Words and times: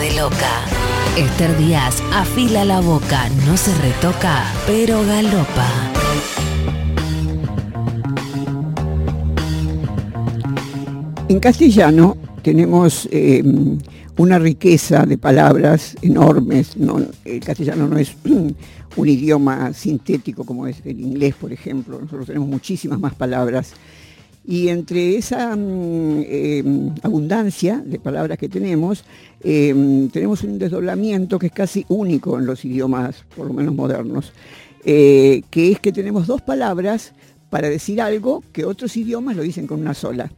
de 0.00 0.14
loca. 0.14 0.64
Esther 1.16 1.56
Díaz 1.58 2.02
afila 2.12 2.64
la 2.64 2.80
boca, 2.80 3.28
no 3.46 3.56
se 3.56 3.74
retoca, 3.74 4.44
pero 4.66 5.04
galopa. 5.04 5.68
En 11.28 11.38
castellano 11.38 12.16
tenemos 12.42 13.08
eh, 13.12 13.42
una 14.16 14.38
riqueza 14.38 15.04
de 15.04 15.18
palabras 15.18 15.96
enormes. 16.00 16.76
No, 16.78 16.98
el 17.24 17.40
castellano 17.40 17.86
no 17.86 17.98
es 17.98 18.16
un 18.96 19.08
idioma 19.08 19.74
sintético 19.74 20.44
como 20.44 20.66
es 20.66 20.80
el 20.84 20.98
inglés, 20.98 21.34
por 21.38 21.52
ejemplo. 21.52 22.00
Nosotros 22.00 22.26
tenemos 22.26 22.48
muchísimas 22.48 22.98
más 22.98 23.14
palabras. 23.14 23.74
Y 24.44 24.68
entre 24.68 25.16
esa 25.16 25.54
mm, 25.54 26.22
eh, 26.26 26.64
abundancia 27.02 27.82
de 27.84 27.98
palabras 28.00 28.38
que 28.38 28.48
tenemos, 28.48 29.04
eh, 29.42 30.08
tenemos 30.12 30.42
un 30.42 30.58
desdoblamiento 30.58 31.38
que 31.38 31.46
es 31.46 31.52
casi 31.52 31.84
único 31.88 32.38
en 32.38 32.46
los 32.46 32.64
idiomas, 32.64 33.24
por 33.36 33.46
lo 33.46 33.52
menos 33.52 33.74
modernos, 33.74 34.32
eh, 34.84 35.42
que 35.50 35.72
es 35.72 35.80
que 35.80 35.92
tenemos 35.92 36.26
dos 36.26 36.40
palabras 36.42 37.12
para 37.50 37.68
decir 37.68 38.00
algo 38.00 38.42
que 38.52 38.64
otros 38.64 38.96
idiomas 38.96 39.36
lo 39.36 39.42
dicen 39.42 39.66
con 39.66 39.80
una 39.80 39.94
sola. 39.94 40.30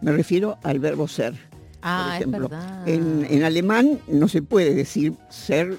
Me 0.00 0.12
refiero 0.12 0.56
al 0.62 0.78
verbo 0.78 1.06
ser. 1.06 1.34
Ah, 1.82 2.06
por 2.08 2.16
ejemplo. 2.16 2.44
es 2.46 2.50
verdad. 2.50 2.88
En, 2.88 3.26
en 3.30 3.42
alemán 3.44 3.98
no 4.08 4.28
se 4.28 4.40
puede 4.42 4.74
decir 4.74 5.12
ser 5.28 5.76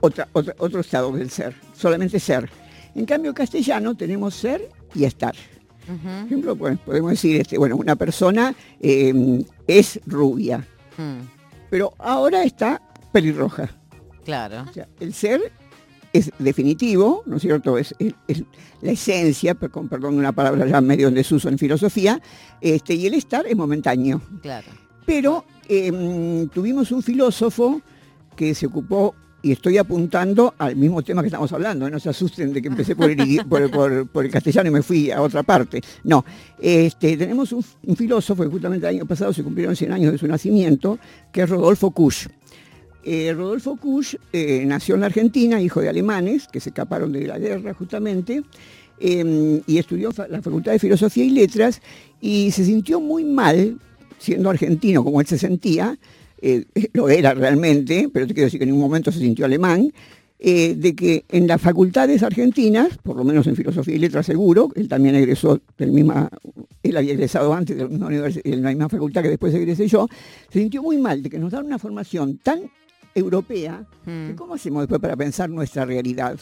otra, 0.00 0.28
otra- 0.32 0.54
otro 0.58 0.80
estado 0.80 1.12
del 1.12 1.30
ser, 1.30 1.54
solamente 1.76 2.18
ser. 2.18 2.48
En 2.94 3.04
cambio, 3.04 3.30
en 3.30 3.34
castellano 3.34 3.94
tenemos 3.94 4.34
ser 4.34 4.68
y 4.94 5.04
estar. 5.04 5.34
Por 6.02 6.26
ejemplo, 6.26 6.56
pues, 6.56 6.78
podemos 6.78 7.10
decir, 7.10 7.40
este, 7.40 7.58
bueno, 7.58 7.76
una 7.76 7.96
persona 7.96 8.54
eh, 8.80 9.44
es 9.66 10.00
rubia, 10.06 10.66
Mm, 10.98 11.20
pero 11.70 11.94
ahora 11.98 12.42
está 12.44 12.80
pelirroja. 13.12 13.70
claro. 14.24 14.66
O 14.68 14.72
sea, 14.72 14.86
el 15.00 15.14
ser 15.14 15.40
es 16.12 16.30
definitivo, 16.38 17.22
¿no 17.26 17.36
es 17.36 17.42
cierto? 17.42 17.78
Es, 17.78 17.94
es- 17.98 18.14
es 18.28 18.42
la 18.82 18.92
esencia, 18.92 19.54
con 19.54 19.88
perdón, 19.88 20.16
una 20.18 20.32
palabra 20.32 20.66
ya 20.66 20.80
medio 20.80 21.08
en 21.08 21.14
desuso 21.14 21.48
en 21.48 21.58
filosofía, 21.58 22.20
este, 22.60 22.94
y 22.94 23.06
el 23.06 23.14
estar 23.14 23.46
es 23.46 23.56
momentáneo. 23.56 24.20
Claro. 24.42 24.68
Pero 25.06 25.44
eh, 25.68 26.46
tuvimos 26.52 26.90
un 26.92 27.02
filósofo 27.02 27.80
que 28.36 28.54
se 28.54 28.66
ocupó, 28.66 29.14
y 29.42 29.52
estoy 29.52 29.78
apuntando 29.78 30.54
al 30.58 30.76
mismo 30.76 31.02
tema 31.02 31.22
que 31.22 31.28
estamos 31.28 31.52
hablando, 31.52 31.86
¿eh? 31.86 31.90
no 31.90 31.98
se 31.98 32.10
asusten 32.10 32.52
de 32.52 32.60
que 32.60 32.68
empecé 32.68 32.94
por 32.94 33.10
el, 33.10 33.18
idi- 33.18 33.44
por, 33.48 33.70
por- 33.70 34.06
por 34.08 34.24
el 34.24 34.30
castellano 34.30 34.68
y 34.68 34.72
me 34.72 34.82
fui 34.82 35.10
a 35.10 35.22
otra 35.22 35.42
parte. 35.42 35.80
No, 36.04 36.24
este, 36.60 37.16
tenemos 37.16 37.52
un, 37.52 37.64
un 37.86 37.96
filósofo 37.96 38.42
que 38.42 38.48
justamente 38.50 38.86
el 38.88 38.96
año 38.96 39.06
pasado 39.06 39.32
se 39.32 39.42
cumplieron 39.42 39.74
100 39.76 39.92
años 39.92 40.12
de 40.12 40.18
su 40.18 40.26
nacimiento, 40.26 40.98
que 41.32 41.42
es 41.42 41.48
Rodolfo 41.48 41.90
Kusch. 41.90 42.26
Eh, 43.02 43.32
Rodolfo 43.34 43.76
Kusch 43.76 44.16
eh, 44.32 44.64
nació 44.66 44.94
en 44.94 45.00
la 45.00 45.06
Argentina, 45.06 45.60
hijo 45.60 45.80
de 45.80 45.88
alemanes 45.88 46.46
que 46.48 46.60
se 46.60 46.68
escaparon 46.68 47.12
de 47.12 47.26
la 47.26 47.38
guerra 47.38 47.72
justamente, 47.72 48.42
eh, 48.98 49.62
y 49.66 49.78
estudió 49.78 50.10
la 50.28 50.42
Facultad 50.42 50.72
de 50.72 50.78
Filosofía 50.78 51.24
y 51.24 51.30
Letras 51.30 51.80
y 52.20 52.50
se 52.50 52.66
sintió 52.66 53.00
muy 53.00 53.24
mal, 53.24 53.78
siendo 54.18 54.50
argentino 54.50 55.02
como 55.02 55.22
él 55.22 55.26
se 55.26 55.38
sentía, 55.38 55.98
eh, 56.42 56.64
lo 56.94 57.08
era 57.08 57.34
realmente, 57.34 58.08
pero 58.12 58.26
te 58.26 58.34
quiero 58.34 58.46
decir 58.46 58.58
que 58.58 58.64
en 58.64 58.70
ningún 58.70 58.84
momento 58.84 59.10
se 59.12 59.18
sintió 59.20 59.44
alemán, 59.44 59.92
eh, 60.42 60.74
de 60.74 60.94
que 60.94 61.24
en 61.28 61.46
las 61.46 61.60
facultades 61.60 62.22
argentinas, 62.22 62.96
por 63.02 63.14
lo 63.16 63.24
menos 63.24 63.46
en 63.46 63.56
Filosofía 63.56 63.94
y 63.96 63.98
Letras 63.98 64.24
seguro, 64.24 64.70
él 64.74 64.88
también 64.88 65.14
egresó 65.14 65.60
del 65.76 65.92
misma, 65.92 66.30
él 66.82 66.96
había 66.96 67.12
egresado 67.12 67.52
antes 67.52 67.76
de 67.76 67.82
la 67.82 67.88
misma, 67.90 68.28
en 68.42 68.62
la 68.62 68.70
misma 68.70 68.88
facultad 68.88 69.22
que 69.22 69.28
después 69.28 69.52
egresé 69.54 69.86
yo, 69.86 70.08
se 70.50 70.60
sintió 70.60 70.82
muy 70.82 70.96
mal 70.96 71.22
de 71.22 71.28
que 71.28 71.38
nos 71.38 71.52
dan 71.52 71.66
una 71.66 71.78
formación 71.78 72.38
tan 72.38 72.70
europea, 73.14 73.84
que 74.04 74.10
Mm. 74.10 74.34
¿cómo 74.36 74.54
hacemos 74.54 74.82
después 74.82 75.00
para 75.00 75.14
pensar 75.16 75.50
nuestra 75.50 75.84
realidad? 75.84 76.38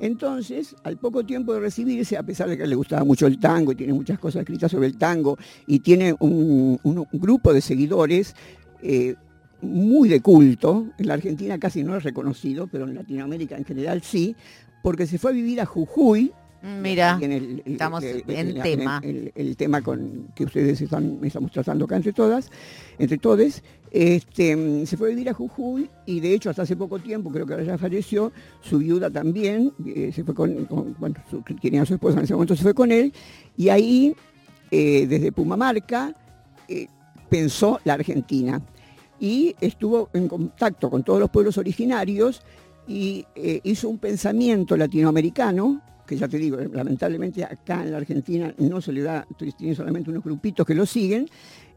Entonces, 0.00 0.74
al 0.82 0.98
poco 0.98 1.24
tiempo 1.24 1.54
de 1.54 1.60
recibirse, 1.60 2.16
a 2.16 2.22
pesar 2.22 2.48
de 2.48 2.58
que 2.58 2.66
le 2.66 2.74
gustaba 2.74 3.04
mucho 3.04 3.26
el 3.26 3.38
tango 3.38 3.72
y 3.72 3.76
tiene 3.76 3.92
muchas 3.92 4.18
cosas 4.18 4.40
escritas 4.40 4.70
sobre 4.70 4.88
el 4.88 4.98
tango 4.98 5.38
y 5.66 5.78
tiene 5.80 6.14
un, 6.20 6.78
un- 6.82 6.98
un 6.98 7.20
grupo 7.20 7.52
de 7.54 7.60
seguidores 7.60 8.34
eh, 8.82 9.14
muy 9.62 10.08
de 10.08 10.20
culto, 10.20 10.86
en 10.98 11.06
la 11.08 11.14
Argentina 11.14 11.58
casi 11.58 11.82
no 11.82 11.96
es 11.96 12.02
reconocido, 12.04 12.66
pero 12.66 12.84
en 12.86 12.94
Latinoamérica 12.94 13.56
en 13.56 13.64
general 13.64 14.02
sí, 14.02 14.36
porque 14.82 15.06
se 15.06 15.18
fue 15.18 15.30
a 15.32 15.34
vivir 15.34 15.60
a 15.60 15.66
Jujuy, 15.66 16.32
Mira, 16.82 17.18
y 17.20 17.24
en 17.24 17.32
el- 17.32 17.62
el- 17.64 17.72
estamos 17.74 18.02
el- 18.02 18.24
en 18.28 18.48
el- 18.48 18.62
tema. 18.62 19.00
El, 19.02 19.56
tema 19.56 19.82
con 19.82 20.28
que 20.34 20.44
ustedes 20.44 20.80
están, 20.80 21.18
estamos 21.22 21.52
tratando 21.52 21.84
acá 21.84 21.96
entre 21.96 22.12
todas, 22.12 22.50
entre 22.98 23.18
todos, 23.18 23.62
este, 23.92 24.56
mm, 24.56 24.84
se 24.86 24.96
fue 24.96 25.08
a 25.08 25.10
vivir 25.10 25.28
a 25.28 25.34
Jujuy 25.34 25.88
y 26.06 26.18
de 26.20 26.34
hecho 26.34 26.50
hasta 26.50 26.62
hace 26.62 26.74
poco 26.74 26.98
tiempo, 26.98 27.30
creo 27.30 27.46
que 27.46 27.52
ahora 27.52 27.64
ya 27.64 27.78
falleció, 27.78 28.32
su 28.62 28.78
viuda 28.78 29.10
también, 29.10 29.72
eh, 29.86 30.10
se 30.12 30.24
fue 30.24 30.34
con, 30.34 30.64
con- 30.64 30.96
bueno, 30.98 31.14
su- 31.30 31.42
tenía 31.60 31.82
a 31.82 31.86
su 31.86 31.94
esposa 31.94 32.18
en 32.18 32.24
ese 32.24 32.34
momento, 32.34 32.56
se 32.56 32.62
fue 32.62 32.74
con 32.74 32.90
él, 32.90 33.12
y 33.56 33.68
ahí, 33.68 34.14
eh, 34.70 35.06
desde 35.06 35.30
Pumamarca, 35.30 36.14
eh, 36.68 36.88
pensó 37.28 37.78
la 37.84 37.94
Argentina 37.94 38.60
y 39.20 39.54
estuvo 39.60 40.10
en 40.12 40.28
contacto 40.28 40.90
con 40.90 41.02
todos 41.02 41.20
los 41.20 41.30
pueblos 41.30 41.58
originarios 41.58 42.42
y 42.88 43.24
eh, 43.34 43.60
hizo 43.64 43.88
un 43.88 43.98
pensamiento 43.98 44.76
latinoamericano, 44.76 45.82
que 46.06 46.16
ya 46.16 46.28
te 46.28 46.38
digo, 46.38 46.56
lamentablemente 46.72 47.42
acá 47.42 47.82
en 47.82 47.90
la 47.90 47.96
Argentina 47.96 48.54
no 48.58 48.80
se 48.80 48.92
le 48.92 49.02
da, 49.02 49.26
tiene 49.58 49.74
solamente 49.74 50.10
unos 50.10 50.22
grupitos 50.22 50.64
que 50.64 50.74
lo 50.74 50.86
siguen, 50.86 51.28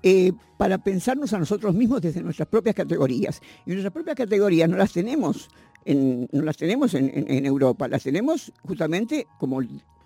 eh, 0.04 0.32
para 0.58 0.78
pensarnos 0.78 1.34
a 1.34 1.40
nosotros 1.40 1.74
mismos 1.74 2.02
desde 2.02 2.22
nuestras 2.22 2.48
propias 2.48 2.76
categorías. 2.76 3.42
Y 3.66 3.72
nuestras 3.72 3.92
propias 3.92 4.16
categorías 4.16 4.70
no 4.70 4.78
las 4.78 4.94
tenemos 4.94 5.50
en, 5.84 6.28
no 6.32 6.42
las 6.44 6.58
tenemos 6.58 6.94
en, 6.94 7.10
en- 7.14 7.30
en 7.32 7.46
Europa, 7.46 7.88
las 7.88 8.04
tenemos 8.04 8.54
justamente 8.64 9.26
como 9.40 9.62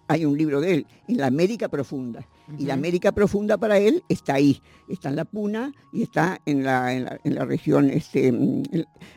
hay 0.07 0.25
un 0.25 0.37
libro 0.37 0.59
de 0.61 0.73
él, 0.75 0.85
en 1.07 1.17
la 1.17 1.27
América 1.27 1.69
Profunda. 1.69 2.25
Y 2.59 2.65
la. 2.65 2.73
América 2.73 3.13
Profunda 3.13 3.57
para 3.57 3.77
él 3.79 4.03
está 4.09 4.33
ahí, 4.35 4.61
está 4.89 5.07
en 5.07 5.15
la 5.15 5.23
Puna 5.23 5.73
y 5.93 6.03
está 6.03 6.41
en 6.45 6.61
la, 6.63 6.93
en 6.93 7.05
la- 7.05 7.19
en 7.23 7.35
la 7.35 7.45
región, 7.45 7.89
este, 7.89 8.31
mm, 8.33 8.63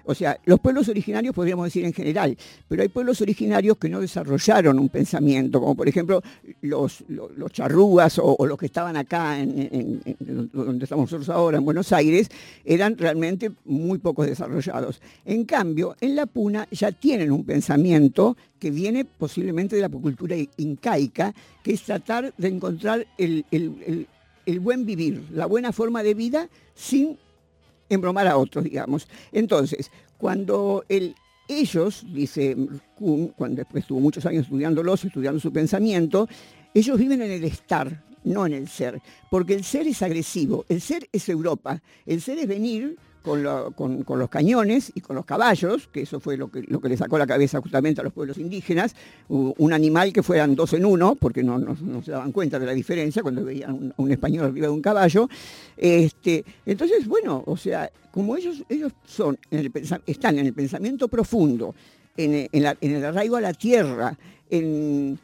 o 0.05 0.15
sea, 0.15 0.39
los 0.45 0.61
pueblos 0.61 0.89
originarios 0.89 1.35
podríamos 1.35 1.65
decir 1.65 1.85
en 1.85 1.93
general, 1.93 2.37
pero 2.69 2.83
hay 2.83 2.89
pueblos 2.89 3.21
originarios 3.21 3.79
que 3.79 3.89
no 3.89 4.01
desarrollaron 4.01 4.79
un 4.79 4.89
pensamiento, 4.89 5.59
como 5.61 5.75
por 5.75 5.89
ejemplo 5.89 6.23
los, 6.63 7.03
los, 7.09 7.37
los 7.37 7.51
charrúas 7.53 8.19
o, 8.21 8.37
o 8.39 8.47
los 8.47 8.57
que 8.57 8.67
estaban 8.67 8.97
acá 8.97 9.41
en 9.41 10.01
donde 10.53 10.85
estamos 10.85 11.11
nosotros 11.11 11.29
ahora, 11.29 11.59
en 11.59 11.65
Buenos 11.65 11.93
Aires, 11.93 12.29
eran 12.65 12.97
realmente 12.97 13.51
muy 13.65 13.99
pocos 13.99 14.27
desarrollados. 14.27 15.01
En 15.25 15.45
cambio, 15.45 15.97
en 16.01 16.15
la 16.15 16.27
Puna 16.27 16.69
ya 16.71 16.93
tienen 16.93 17.33
un 17.33 17.45
pensamiento 17.45 18.37
que 18.59 18.71
viene 18.71 19.05
posiblemente 19.05 19.77
de 19.77 19.83
la 19.83 19.89
cultura 19.89 20.37
incaica, 20.57 21.35
que 21.63 21.73
es 21.75 21.83
tratar 21.83 22.33
de 22.37 22.49
encontrar 22.49 23.07
el, 23.19 23.45
el- 23.51 24.07
el- 24.47 24.61
buen 24.61 24.87
vivir, 24.87 25.23
la 25.33 25.47
buena 25.47 25.73
forma 25.73 26.03
de 26.03 26.15
vida 26.15 26.49
sin 26.75 27.19
embromar 27.89 28.27
a 28.29 28.37
otros, 28.37 28.65
digamos. 28.65 29.09
Entonces, 29.33 29.91
cuando 30.19 30.85
el, 30.89 31.15
ellos, 31.49 32.05
dice 32.13 32.57
Kuhn, 32.97 33.29
cuando 33.37 33.57
después 33.57 33.83
estuvo 33.83 34.01
muchos 34.01 34.25
años 34.27 34.45
estudiándolos, 34.45 35.05
estudiando 35.05 35.41
su 35.41 35.53
pensamiento, 35.53 36.29
ellos 36.75 36.99
viven 36.99 37.23
en 37.23 37.31
el 37.33 37.45
estar, 37.45 38.05
no 38.25 38.47
en 38.47 38.53
el 38.55 38.69
ser, 38.69 39.01
porque 39.31 39.55
el 39.55 39.65
ser 39.65 39.87
es 39.87 40.03
agresivo, 40.03 40.65
el 40.69 40.81
ser 40.81 41.09
es 41.13 41.29
Europa, 41.29 41.81
el 42.07 42.21
ser 42.21 42.39
es 42.39 42.49
venir 42.49 42.97
con, 43.27 43.43
lo- 43.43 43.73
con- 43.73 44.05
con 44.05 44.21
los 44.21 44.29
cañones 44.31 44.93
y 44.95 45.01
con 45.01 45.17
los 45.17 45.25
caballos, 45.27 45.89
que 45.91 46.03
eso 46.03 46.21
fue 46.21 46.37
lo 46.37 46.49
que, 46.49 46.63
lo 46.63 46.79
le 46.81 46.97
sacó 46.97 47.19
la 47.19 47.27
cabeza 47.27 47.61
justamente 47.61 48.01
a 48.01 48.05
los 48.05 48.13
pueblos 48.13 48.39
indígenas, 48.39 48.95
un 49.29 49.73
animal 49.73 50.13
que 50.13 50.23
fueran 50.23 50.55
dos 50.55 50.73
en 50.75 50.85
uno, 50.87 51.17
porque 51.17 51.43
no, 51.43 51.59
se 52.05 52.13
daban 52.13 52.31
cuenta 52.31 52.61
de 52.61 52.67
la 52.67 52.73
diferencia 52.73 53.23
cuando 53.23 53.45
veían 53.45 53.73
un, 53.75 53.95
un 53.97 54.13
español 54.13 54.45
arriba 54.47 54.69
de 54.69 54.73
un 54.73 54.81
caballo. 54.81 55.29
Este, 55.77 56.45
entonces, 56.65 57.09
bueno, 57.09 57.43
o 57.47 57.57
sea, 57.57 57.91
como 58.13 58.37
ellos, 58.37 58.63
ellos 58.69 58.93
son 59.05 59.37
están 60.07 60.39
en 60.39 60.47
el 60.47 60.55
pensamiento 60.55 61.09
profundo, 61.09 61.75
en, 62.17 62.49
el 62.53 63.05
arraigo 63.05 63.35
a 63.37 63.41
la 63.41 63.53
tierra, 63.53 64.17
en 64.49 65.19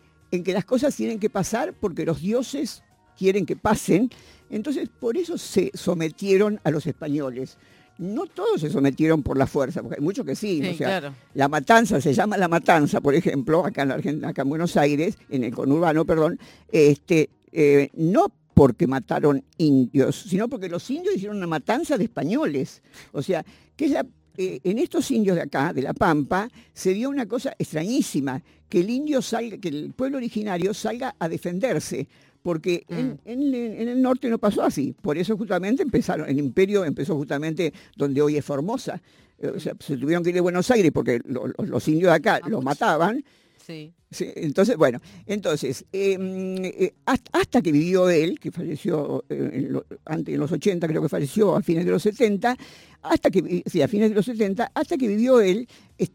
que 0.44 0.52
las 0.52 0.64
cosas 0.64 0.96
tienen 0.96 1.20
que 1.20 1.30
pasar 1.30 1.72
porque 1.72 2.04
los 2.04 2.20
dioses 2.20 2.82
quieren 3.16 3.46
que 3.46 3.54
pasen, 3.54 4.10
entonces 4.50 4.88
por 4.88 5.16
eso 5.16 5.38
se 5.38 5.70
sometieron 5.74 6.60
a 6.64 6.70
los 6.70 6.86
españoles. 6.86 7.56
No 7.98 8.26
todos 8.26 8.60
se 8.60 8.70
sometieron 8.70 9.22
por 9.22 9.36
la 9.36 9.46
fuerza, 9.46 9.82
porque 9.82 9.96
hay 9.98 10.04
muchos 10.04 10.24
que 10.26 10.34
sí, 10.34 10.60
Sí, 10.62 10.68
o 10.70 10.74
sea, 10.74 10.86
claro. 11.00 11.14
la 11.34 11.48
matanza 11.48 12.00
se 12.00 12.12
llama 12.14 12.36
la 12.36 12.48
matanza, 12.48 13.00
por 13.00 13.14
ejemplo, 13.14 13.64
acá 13.64 13.82
en, 13.82 13.88
la 13.88 13.98
Argen- 13.98 14.24
acá 14.26 14.42
en 14.42 14.48
Buenos 14.48 14.76
Aires, 14.76 15.16
en 15.30 15.44
el 15.44 15.54
conurbano, 15.54 16.04
perdón, 16.04 16.38
este, 16.70 17.30
eh, 17.52 17.90
no 17.94 18.26
porque 18.54 18.86
mataron 18.86 19.42
indios, 19.58 20.24
sino 20.28 20.48
porque 20.48 20.68
los 20.68 20.90
indios 20.90 21.14
hicieron 21.16 21.36
una 21.38 21.46
matanza 21.46 21.96
de 21.96 22.04
españoles. 22.04 22.82
O 23.12 23.22
sea, 23.22 23.44
que 23.76 23.86
es 23.86 23.90
la- 23.92 24.06
eh, 24.36 24.60
en 24.64 24.78
estos 24.78 25.10
indios 25.10 25.36
de 25.36 25.42
acá, 25.42 25.72
de 25.72 25.82
La 25.82 25.92
Pampa, 25.94 26.48
se 26.72 26.92
dio 26.94 27.08
una 27.10 27.26
cosa 27.26 27.54
extrañísima, 27.58 28.42
que 28.68 28.80
el 28.80 28.88
indio 28.90 29.20
salga, 29.20 29.58
que 29.58 29.68
el 29.68 29.92
pueblo 29.94 30.16
originario 30.16 30.72
salga 30.72 31.14
a 31.18 31.28
defenderse, 31.28 32.08
porque 32.42 32.84
mm. 32.88 32.94
en, 32.94 33.54
en, 33.54 33.88
el 33.88 34.02
norte 34.02 34.28
no 34.28 34.38
pasó 34.38 34.62
así. 34.62 34.94
Por 35.00 35.18
eso 35.18 35.36
justamente 35.36 35.82
empezaron, 35.82 36.28
el 36.28 36.38
imperio 36.38 36.84
empezó 36.84 37.16
justamente 37.16 37.72
donde 37.96 38.20
hoy 38.22 38.36
es 38.36 38.44
Formosa. 38.44 39.00
Eh, 39.38 39.52
o 39.56 39.60
sea, 39.60 39.74
se 39.78 39.96
tuvieron 39.96 40.22
que 40.22 40.30
ir 40.30 40.34
de 40.34 40.40
Buenos 40.40 40.70
Aires 40.70 40.90
porque 40.92 41.20
los 41.24 41.88
indios 41.88 42.10
de 42.10 42.16
acá 42.16 42.40
los 42.46 42.62
mataban. 42.62 43.24
Sí. 43.64 43.92
entonces, 44.36 44.76
bueno, 44.76 45.00
entonces, 45.26 45.84
em, 45.92 46.56
eh, 46.64 46.94
hasta, 47.06 47.62
que 47.62 47.72
vivió 47.72 48.10
él, 48.10 48.40
que 48.40 48.50
falleció 48.50 49.24
en, 49.28 49.80
antes, 50.04 50.34
en 50.34 50.40
los 50.40 50.50
80, 50.50 50.88
creo 50.88 51.00
que 51.00 51.08
falleció 51.08 51.54
a 51.54 51.62
fines 51.62 51.84
de 51.84 51.92
los 51.92 52.02
70, 52.02 52.56
hasta 53.02 53.30
que, 53.30 53.62
sí, 53.66 53.82
a 53.82 53.88
fines 53.88 54.10
de 54.10 54.16
los 54.16 54.26
70, 54.26 54.70
hasta 54.74 54.96
que 54.96 55.08
vivió 55.08 55.40
él, 55.40 55.68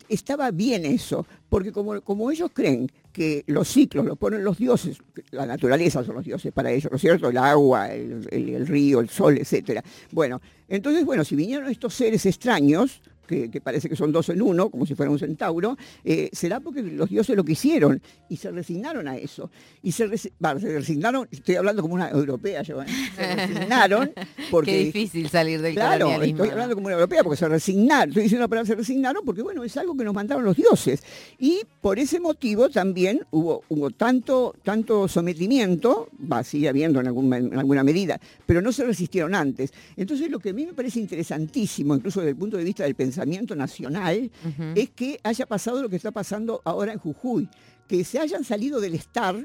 estaba 0.10 0.52
bien 0.52 0.86
eso, 0.86 1.26
porque 1.50 1.72
como, 1.72 2.02
como 2.02 2.30
ellos 2.32 2.52
creen 2.54 2.92
que 3.12 3.44
los 3.48 3.68
ciclos 3.68 4.06
los 4.06 4.18
ponen 4.18 4.44
los 4.44 4.58
dioses, 4.58 4.98
la 5.32 5.46
naturaleza 5.46 6.04
son 6.04 6.16
los 6.16 6.26
dioses 6.26 6.54
para 6.54 6.72
ellos, 6.72 6.92
¿no 6.92 6.98
es 6.98 7.02
cierto? 7.02 7.30
El 7.30 7.38
agua, 7.38 7.92
el, 7.92 8.68
río, 8.68 9.00
el 9.00 9.10
sol, 9.10 9.38
etcétera. 9.38 9.84
Bueno, 10.12 10.42
entonces, 10.68 11.04
bueno, 11.06 11.24
si 11.24 11.36
vinieron 11.36 11.70
estos 11.70 11.94
seres 11.94 12.26
extraños, 12.26 13.02
que, 13.27 13.62
parece 13.62 13.89
que 13.89 13.95
son 13.95 14.12
dos 14.12 14.29
en 14.29 14.41
uno, 14.41 14.69
como 14.69 14.85
si 14.85 14.95
fuera 14.95 15.12
un 15.12 15.19
centauro, 15.19 15.77
eh, 16.03 16.29
será 16.31 16.59
porque 16.59 16.81
los 16.81 17.09
dioses 17.09 17.35
lo 17.35 17.44
quisieron 17.44 18.01
y 18.29 18.38
se 18.38 18.51
resignaron 18.51 19.07
a 19.07 19.18
eso. 19.18 19.51
Y 19.83 19.91
se, 19.91 20.07
resignaron, 20.07 21.27
estoy 21.29 21.56
hablando 21.56 21.81
como 21.81 21.94
una 21.94 22.09
europea, 22.09 22.63
se 22.63 22.74
resignaron 22.74 24.12
porque... 24.51 24.71
Qué 24.71 24.83
difícil 24.85 25.29
salir 25.29 25.62
del 25.62 25.75
Claro, 25.75 26.21
estoy 26.21 26.50
hablando 26.50 26.75
como 26.75 26.88
una 26.88 26.95
europea 26.95 27.24
porque 27.24 27.38
se 27.38 27.47
resignaron, 27.47 28.09
estoy 28.09 28.24
diciendo 28.24 28.45
la 28.45 28.47
palabra 28.47 28.68
se 28.68 28.75
resignaron 28.75 29.24
porque 29.25 29.41
bueno, 29.41 29.63
es 29.63 29.75
algo 29.77 29.95
que 29.95 30.03
nos 30.03 30.13
mandaron 30.13 30.45
los 30.45 30.56
dioses. 30.56 31.03
Y 31.38 31.62
por 31.81 32.00
ese 32.00 32.19
motivo 32.19 32.69
también 32.69 33.25
hubo, 33.31 33.63
hubo 33.69 33.91
tanto, 33.91 34.56
tanto 34.63 35.07
sometimiento, 35.07 36.09
va, 36.31 36.44
sigue 36.44 36.69
habiendo 36.69 37.01
en, 37.01 37.07
en 37.07 37.59
alguna 37.59 37.83
medida, 37.83 38.19
pero 38.45 38.62
no 38.62 38.71
se 38.71 38.85
resistieron 38.85 39.35
antes. 39.35 39.74
Entonces 39.95 40.31
lo 40.31 40.39
que 40.39 40.50
a 40.50 40.53
mí 40.53 40.65
me 40.65 40.74
parece 40.74 41.00
interesantísimo, 41.00 41.95
incluso 41.95 42.21
desde 42.21 42.31
el 42.31 42.38
punto 42.38 42.57
de 42.57 42.63
vista 42.63 42.83
del 42.83 42.95
pensamiento, 42.95 43.17
pensamiento 43.18 43.56
nacional 43.56 44.30
es 44.75 44.90
que 44.92 45.19
haya 45.24 45.48
pasado 45.48 45.81
lo 45.81 45.90
que 45.90 45.96
está 45.96 46.12
pasando 46.12 46.62
ahora 46.64 46.94
en 46.94 47.00
Jujuy, 47.00 47.50
que 47.88 48.04
se 48.04 48.19
hayan 48.19 48.44
salido 48.44 48.80
del 48.80 48.94
estar, 48.94 49.36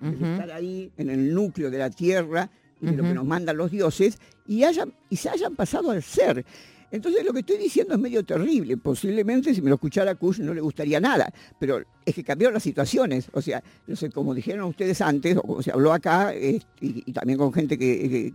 estar 0.00 0.50
ahí 0.52 0.92
en 0.96 1.10
el 1.10 1.34
núcleo 1.34 1.68
de 1.68 1.78
la 1.78 1.90
tierra, 1.90 2.48
de 2.80 2.92
lo 2.92 3.02
que 3.02 3.14
nos 3.14 3.24
mandan 3.24 3.56
los 3.56 3.70
dioses, 3.70 4.18
y, 4.46 4.64
hayan, 4.64 4.92
y 5.10 5.16
se 5.16 5.28
hayan 5.28 5.54
pasado 5.54 5.90
al 5.90 6.02
ser. 6.02 6.44
Entonces 6.90 7.24
lo 7.24 7.32
que 7.32 7.40
estoy 7.40 7.58
diciendo 7.58 7.94
es 7.94 8.00
medio 8.00 8.24
terrible. 8.24 8.76
Posiblemente 8.76 9.54
si 9.54 9.60
me 9.60 9.68
lo 9.68 9.74
escuchara 9.74 10.14
Kush 10.14 10.38
no 10.40 10.54
le 10.54 10.60
gustaría 10.60 11.00
nada, 11.00 11.32
pero 11.58 11.82
es 12.04 12.14
que 12.14 12.22
cambiaron 12.22 12.54
las 12.54 12.62
situaciones. 12.62 13.28
O 13.32 13.42
sea, 13.42 13.62
no 13.86 13.96
sé, 13.96 14.10
como 14.10 14.34
dijeron 14.34 14.68
ustedes 14.68 15.00
antes, 15.00 15.36
o 15.36 15.42
como 15.42 15.62
se 15.62 15.72
habló 15.72 15.92
acá, 15.92 16.32
y, 16.34 17.12
también 17.12 17.38
con 17.38 17.52
gente 17.52 17.76
que, 17.76 18.32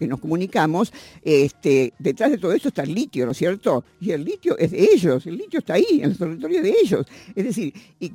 nos 0.00 0.20
comunicamos, 0.20 0.92
este, 1.22 1.92
detrás 1.98 2.30
de 2.30 2.38
todo 2.38 2.52
esto 2.52 2.68
está 2.68 2.82
el 2.82 2.94
litio, 2.94 3.24
¿no 3.24 3.32
es 3.32 3.38
cierto? 3.38 3.84
Y 4.00 4.10
el 4.10 4.24
litio 4.24 4.58
es 4.58 4.72
de 4.72 4.88
ellos, 4.92 5.26
el 5.26 5.36
litio 5.36 5.60
está 5.60 5.74
ahí, 5.74 6.00
en 6.02 6.10
el 6.10 6.18
territorio 6.18 6.62
de 6.62 6.74
ellos. 6.82 7.06
Es 7.34 7.44
decir, 7.44 7.72
y 8.00 8.12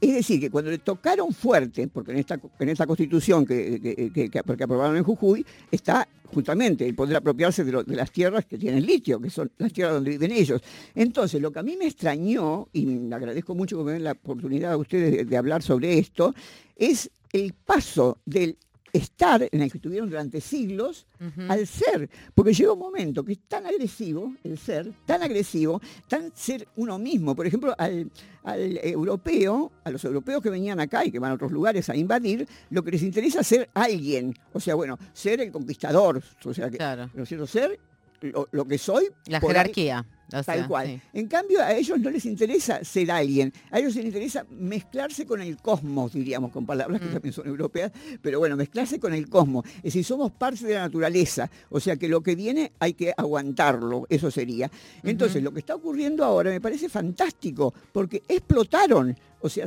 es 0.00 0.14
decir, 0.14 0.40
que 0.40 0.50
cuando 0.50 0.70
le 0.70 0.78
tocaron 0.78 1.32
fuerte, 1.32 1.88
porque 1.88 2.12
en 2.12 2.18
esta, 2.18 2.40
en 2.58 2.68
esta 2.68 2.86
constitución 2.86 3.46
que, 3.46 4.10
que, 4.12 4.38
aprobaron 4.38 4.96
en 4.96 5.04
Jujuy, 5.04 5.44
está 5.70 6.08
justamente 6.26 6.86
el 6.86 6.94
poder 6.94 7.16
apropiarse 7.16 7.64
de, 7.64 7.84
las 7.94 8.10
tierras 8.10 8.44
que 8.44 8.58
tienen 8.58 8.84
litio, 8.84 9.20
que 9.20 9.30
son 9.30 9.50
las 9.58 9.72
tierras 9.72 9.94
donde 9.94 10.10
viven 10.10 10.32
ellos. 10.32 10.60
Entonces, 10.94 11.40
lo 11.40 11.50
que 11.50 11.58
a 11.58 11.62
mí 11.62 11.76
me 11.76 11.86
extrañó, 11.86 12.68
y 12.72 12.86
le 12.86 13.14
agradezco 13.14 13.54
mucho 13.54 13.78
que 13.78 13.84
me 13.84 13.92
den 13.92 14.04
la 14.04 14.12
oportunidad 14.12 14.72
a 14.72 14.76
ustedes 14.76 15.28
de 15.28 15.36
hablar 15.36 15.62
sobre 15.62 15.98
esto, 15.98 16.34
es 16.76 17.10
el 17.32 17.54
paso 17.54 18.18
del 18.24 18.56
estar 18.92 19.48
en 19.50 19.62
el 19.62 19.70
que 19.70 19.78
estuvieron 19.78 20.08
durante 20.08 20.40
siglos 20.40 21.06
al 21.48 21.66
ser, 21.66 22.08
porque 22.34 22.52
llega 22.52 22.72
un 22.72 22.78
momento 22.78 23.24
que 23.24 23.32
es 23.32 23.40
tan 23.48 23.66
agresivo 23.66 24.34
el 24.44 24.58
ser, 24.58 24.92
tan 25.04 25.22
agresivo, 25.22 25.80
tan 26.06 26.30
ser 26.34 26.66
uno 26.76 26.98
mismo. 26.98 27.34
Por 27.34 27.46
ejemplo, 27.46 27.74
al, 27.78 28.10
europeo, 28.82 29.72
a 29.84 29.90
los 29.90 30.04
europeos 30.04 30.42
que 30.42 30.50
venían 30.50 30.80
acá 30.80 31.04
y 31.04 31.10
que 31.10 31.18
van 31.18 31.32
a 31.32 31.34
otros 31.34 31.52
lugares 31.52 31.88
a 31.88 31.96
invadir, 31.96 32.46
lo 32.70 32.82
que 32.82 32.92
les 32.92 33.02
interesa 33.02 33.40
es 33.40 33.46
ser 33.46 33.70
alguien, 33.74 34.34
o 34.52 34.60
sea, 34.60 34.74
bueno, 34.74 34.98
ser 35.12 35.40
el 35.40 35.52
conquistador, 35.52 36.22
o 36.44 36.54
sea, 36.54 36.70
que, 36.70 36.78
¿no 37.14 37.22
es 37.22 37.28
cierto? 37.28 37.46
Ser 37.46 37.78
lo, 38.20 38.64
que 38.66 38.78
soy. 38.78 39.08
La 39.26 39.40
jerarquía. 39.40 40.04
Tal 40.28 40.68
cual. 40.68 41.00
En 41.12 41.26
cambio, 41.26 41.62
a 41.62 41.72
ellos 41.72 41.98
no 41.98 42.10
les 42.10 42.26
interesa 42.26 42.84
ser 42.84 43.10
alguien, 43.10 43.52
a 43.70 43.78
ellos 43.78 43.94
les 43.94 44.04
interesa 44.04 44.44
mezclarse 44.50 45.26
con 45.26 45.40
el 45.40 45.56
cosmos, 45.56 46.12
diríamos, 46.12 46.52
con 46.52 46.66
palabras 46.66 47.00
que 47.00 47.08
mm. 47.08 47.12
también 47.12 47.32
son 47.32 47.46
europeas, 47.46 47.92
pero 48.20 48.38
bueno, 48.38 48.56
mezclarse 48.56 49.00
con 49.00 49.14
el 49.14 49.28
cosmos. 49.28 49.64
Es 49.78 49.84
decir, 49.84 50.04
somos 50.04 50.30
parte 50.32 50.66
de 50.66 50.74
la 50.74 50.80
naturaleza, 50.80 51.50
o 51.70 51.80
sea 51.80 51.96
que 51.96 52.08
lo 52.08 52.22
que 52.22 52.34
viene 52.34 52.72
hay 52.78 52.92
que 52.92 53.12
aguantarlo, 53.16 54.06
eso 54.08 54.30
sería. 54.30 54.70
Entonces, 55.02 55.42
lo 55.42 55.52
que 55.52 55.60
está 55.60 55.74
ocurriendo 55.74 56.24
ahora 56.24 56.50
me 56.50 56.60
parece 56.60 56.88
fantástico, 56.88 57.72
porque 57.92 58.22
explotaron 58.28 59.16
o 59.40 59.48
sea, 59.48 59.66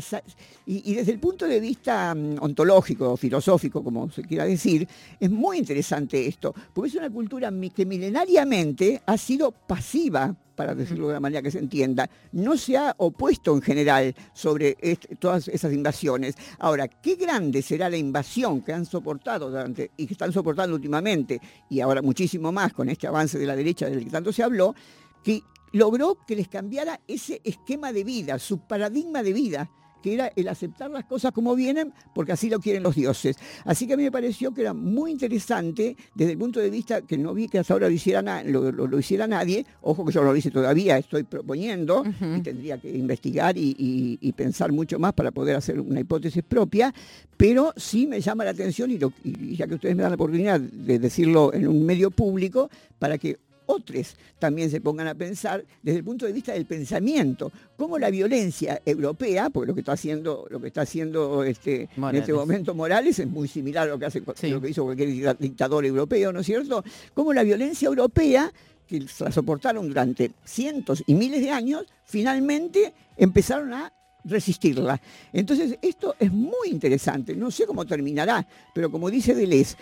y, 0.66 0.94
desde 0.94 1.14
el 1.14 1.20
punto 1.20 1.46
de 1.48 1.60
vista 1.60 2.14
mm, 2.14 2.38
ontológico, 2.42 3.16
filosófico, 3.18 3.84
como 3.84 4.10
se 4.10 4.24
quiera 4.24 4.46
decir, 4.46 4.88
es 5.20 5.30
muy 5.30 5.58
interesante 5.58 6.28
esto, 6.28 6.54
porque 6.74 6.90
es 6.90 6.96
una 6.96 7.10
cultura 7.10 7.52
que 7.74 7.86
milenariamente 7.86 9.02
ha 9.06 9.18
sido 9.18 9.52
pasiva 9.52 10.36
para 10.56 10.76
decirlo 10.76 11.08
de 11.08 11.14
la 11.14 11.20
manera 11.20 11.42
que 11.42 11.50
se 11.50 11.58
entienda, 11.58 12.08
no 12.34 12.56
se 12.56 12.78
ha 12.78 12.94
opuesto 12.98 13.56
en 13.56 13.64
general 13.64 14.14
sobre 14.34 14.78
todas 15.18 15.48
esas 15.48 15.74
invasiones. 15.74 16.36
Ahora, 16.60 16.88
qué 16.88 17.16
grande 17.16 17.64
será 17.64 17.90
la 17.90 17.98
invasión 17.98 18.62
que 18.62 18.72
han 18.72 18.86
soportado 18.86 19.50
durante, 19.50 19.90
y 19.98 20.06
que 20.06 20.14
están 20.14 20.32
soportando 20.32 20.76
últimamente, 20.76 21.42
y 21.68 21.80
ahora 21.80 22.04
muchísimo 22.04 22.52
más 22.52 22.74
con 22.74 22.90
este 22.90 23.08
avance 23.08 23.40
de 23.40 23.48
la 23.48 23.56
derecha 23.56 23.90
del 23.90 24.04
que 24.04 24.12
tanto 24.12 24.32
se 24.32 24.44
habló, 24.44 24.76
que 25.24 25.42
logró 25.72 26.18
que 26.28 26.36
les 26.36 26.48
cambiara 26.48 27.00
ese 27.08 27.42
esquema 27.44 27.92
de 27.92 28.04
vida, 28.04 28.40
su 28.40 28.60
paradigma 28.60 29.24
de 29.24 29.34
vida 29.34 29.70
que 30.02 30.14
era 30.14 30.32
el 30.36 30.48
aceptar 30.48 30.90
las 30.90 31.06
cosas 31.06 31.32
como 31.32 31.56
vienen, 31.56 31.94
porque 32.14 32.32
así 32.32 32.50
lo 32.50 32.60
quieren 32.60 32.84
los 32.84 32.96
dioses. 32.96 33.38
Así 33.66 33.88
que 33.88 33.94
a 33.94 33.98
mí 33.98 34.04
me 34.04 34.12
pareció 34.12 34.54
que 34.54 34.62
era 34.62 34.74
muy 34.74 35.12
interesante 35.12 35.96
desde 36.16 36.34
el 36.34 36.38
punto 36.38 36.60
de 36.60 36.70
vista 36.70 37.02
que 37.02 37.18
no 37.18 37.34
vi 37.34 37.48
que 37.48 37.60
hasta 37.60 37.74
ahora 37.74 37.88
lo 37.88 37.94
hiciera, 37.94 38.44
lo, 38.44 39.00
hiciera 39.00 39.28
nadie, 39.28 39.66
ojo 39.82 40.06
que 40.06 40.12
yo 40.12 40.22
no 40.22 40.32
lo 40.32 40.36
hice 40.36 40.52
todavía, 40.52 40.98
estoy 40.98 41.24
proponiendo, 41.24 42.04
y 42.36 42.42
tendría 42.42 42.78
que 42.80 42.90
investigar 42.90 43.56
y, 43.58 44.34
pensar 44.36 44.72
mucho 44.72 44.98
más 44.98 45.14
para 45.14 45.30
poder 45.30 45.56
hacer 45.56 45.80
una 45.80 46.00
hipótesis 46.00 46.42
propia, 46.42 46.92
pero 47.38 47.74
sí 47.76 48.08
me 48.08 48.22
llama 48.22 48.44
la 48.44 48.52
atención, 48.52 48.90
y, 48.90 49.00
y 49.24 49.56
ya 49.56 49.68
que 49.68 49.76
ustedes 49.76 49.96
me 49.96 50.02
dan 50.02 50.12
la 50.12 50.16
oportunidad 50.16 50.60
de 50.60 50.98
decirlo 50.98 51.54
en 51.54 51.68
un 51.68 51.86
medio 51.86 52.10
público, 52.10 52.70
para 52.98 53.18
que 53.20 53.38
otros 53.72 54.16
también 54.40 54.70
se 54.70 54.82
pongan 54.82 55.08
a 55.08 55.16
pensar 55.16 55.66
desde 55.82 56.00
el 56.00 56.04
punto 56.04 56.26
de 56.26 56.34
vista 56.34 56.54
del 56.54 56.66
pensamiento, 56.66 57.52
cómo 57.78 57.98
la 57.98 58.10
violencia 58.10 58.82
europea, 58.86 59.50
porque 59.50 59.68
lo 59.68 59.74
que 59.74 59.82
está 59.82 59.94
haciendo, 59.94 60.48
lo 60.50 60.60
que 60.60 60.68
está 60.68 60.82
haciendo 60.82 61.44
este, 61.44 61.90
en 61.96 62.16
este 62.16 62.34
momento 62.34 62.76
Morales 62.76 63.20
es 63.20 63.28
muy 63.28 63.48
similar 63.48 63.88
a 63.88 63.92
lo 63.92 64.00
que 64.00 64.06
hace 64.06 64.22
lo 64.50 64.62
que 64.62 64.70
hizo 64.70 64.84
cualquier 64.84 65.38
dictador 65.38 65.86
europeo, 65.86 66.32
¿no 66.32 66.42
es 66.42 66.46
cierto? 66.46 66.84
Cómo 67.14 67.34
la 67.34 67.44
violencia 67.44 67.88
europea 67.88 68.52
que 68.88 69.06
la 69.20 69.32
soportaron 69.32 69.88
durante 69.88 70.32
cientos 70.44 71.02
y 71.08 71.14
miles 71.14 71.42
de 71.42 71.50
años, 71.50 71.86
finalmente 72.04 72.94
empezaron 73.16 73.74
a 73.74 73.94
resistirla. 74.26 75.02
Entonces, 75.32 75.78
esto 75.82 76.16
es 76.20 76.32
muy 76.32 76.70
interesante. 76.70 77.36
No 77.36 77.52
sé 77.52 77.66
cómo 77.66 77.86
terminará, 77.86 78.46
pero 78.76 78.92
como 78.92 79.10
dice 79.10 79.34
Deleuze, 79.34 79.78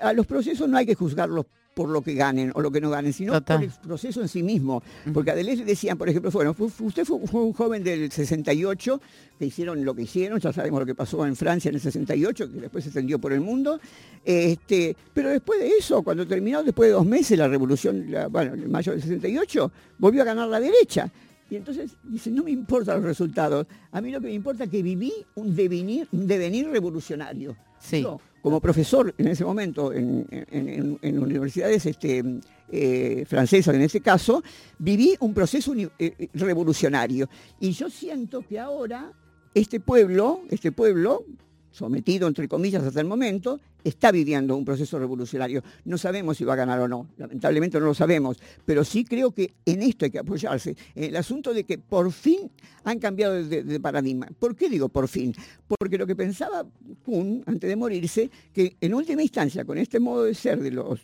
a 0.00 0.12
los 0.12 0.26
procesos 0.26 0.68
no 0.68 0.76
hay 0.76 0.86
que 0.86 0.94
juzgarlos 0.94 1.46
por 1.74 1.88
lo 1.88 2.02
que 2.02 2.14
ganen 2.14 2.52
o 2.54 2.60
lo 2.60 2.70
que 2.70 2.80
no 2.80 2.90
ganen, 2.90 3.12
sino 3.12 3.40
por 3.42 3.62
el 3.62 3.70
proceso 3.82 4.20
en 4.20 4.28
sí 4.28 4.42
mismo. 4.42 4.82
Porque 5.12 5.30
a 5.30 5.34
Deleuze 5.34 5.60
le 5.60 5.64
decían, 5.64 5.96
por 5.96 6.08
ejemplo, 6.08 6.30
bueno, 6.30 6.54
usted 6.58 7.04
fue, 7.04 7.16
un 7.16 7.52
joven 7.52 7.82
del 7.82 8.10
68, 8.10 9.00
que 9.38 9.46
hicieron 9.46 9.84
lo 9.84 9.94
que 9.94 10.02
hicieron, 10.02 10.38
ya 10.38 10.52
sabemos 10.52 10.80
lo 10.80 10.86
que 10.86 10.94
pasó 10.94 11.24
en 11.26 11.36
Francia 11.36 11.68
en 11.68 11.76
el 11.76 11.80
68, 11.80 12.52
que 12.52 12.60
después 12.60 12.84
se 12.84 12.90
extendió 12.90 13.18
por 13.18 13.32
el 13.32 13.40
mundo, 13.40 13.80
este, 14.24 14.96
pero 15.12 15.30
después 15.30 15.60
de 15.60 15.68
eso, 15.68 16.02
cuando 16.02 16.26
terminó, 16.26 16.62
después 16.62 16.88
de 16.88 16.94
dos 16.94 17.06
meses, 17.06 17.38
la 17.38 17.48
revolución, 17.48 18.06
bueno, 18.30 18.54
en 18.54 18.70
mayo 18.70 18.92
del 18.92 19.02
68, 19.02 19.72
volvió 19.98 20.22
a 20.22 20.24
ganar 20.24 20.48
la 20.48 20.60
derecha. 20.60 21.10
Y 21.50 21.56
entonces 21.56 21.90
dice, 22.02 22.30
no 22.30 22.44
me 22.44 22.50
importan 22.50 22.96
los 22.96 23.04
resultados, 23.04 23.66
a 23.90 24.00
mí 24.00 24.10
lo 24.10 24.20
que 24.20 24.28
me 24.28 24.32
importa 24.32 24.64
es 24.64 24.70
que 24.70 24.82
viví 24.82 25.12
un 25.34 25.54
devenir, 25.54 26.08
un 26.12 26.26
devenir 26.26 26.68
revolucionario. 26.68 27.56
Sí 27.78 28.06
como 28.42 28.60
profesor 28.60 29.14
en 29.16 29.28
ese 29.28 29.44
momento 29.44 29.92
en, 29.92 30.98
universidades 31.02 31.86
este, 31.86 32.24
eh, 32.70 33.24
francesas, 33.26 33.74
en 33.74 33.82
ese 33.82 34.00
caso, 34.00 34.42
viví 34.78 35.16
un 35.20 35.32
proceso 35.32 35.72
eh, 35.74 35.88
eh, 35.98 36.28
revolucionario. 36.34 37.28
Y 37.60 37.70
yo 37.70 37.88
siento 37.88 38.42
que 38.42 38.58
ahora 38.58 39.12
este 39.54 39.78
pueblo, 39.78 40.42
este 40.50 40.72
pueblo, 40.72 41.24
sometido, 41.72 42.28
entre 42.28 42.46
comillas, 42.46 42.84
hasta 42.84 43.00
el 43.00 43.06
momento, 43.06 43.60
está 43.82 44.12
viviendo 44.12 44.56
un 44.56 44.64
proceso 44.64 44.98
revolucionario. 44.98 45.62
No 45.84 45.98
sabemos 45.98 46.36
si 46.36 46.44
va 46.44 46.52
a 46.52 46.56
ganar 46.56 46.78
o 46.80 46.86
no, 46.86 47.08
lamentablemente 47.16 47.80
no 47.80 47.86
lo 47.86 47.94
sabemos, 47.94 48.38
pero 48.64 48.84
sí 48.84 49.04
creo 49.04 49.32
que 49.32 49.52
en 49.66 49.82
esto 49.82 50.04
hay 50.04 50.10
que 50.10 50.18
apoyarse. 50.20 50.76
El 50.94 51.16
asunto 51.16 51.52
de 51.52 51.64
que 51.64 51.78
por 51.78 52.12
fin 52.12 52.50
han 52.84 52.98
cambiado 52.98 53.42
de, 53.42 53.80
paradigma. 53.80 54.28
¿Por 54.38 54.54
qué 54.54 54.68
digo 54.68 54.88
por 54.88 55.08
fin? 55.08 55.34
Porque 55.66 55.98
lo 55.98 56.06
que 56.06 56.14
pensaba 56.14 56.66
Kuhn 57.04 57.42
antes 57.46 57.68
de 57.68 57.76
morirse, 57.76 58.30
que 58.52 58.76
en 58.80 58.94
última 58.94 59.22
instancia, 59.22 59.64
con 59.64 59.78
este 59.78 59.98
modo 59.98 60.24
de 60.24 60.34
ser 60.34 60.60
de 60.60 60.70
los 60.70 61.00